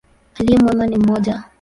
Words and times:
Aliye 0.39 0.59
mwema 0.59 0.87
ni 0.87 0.97
mmoja. 0.97 1.43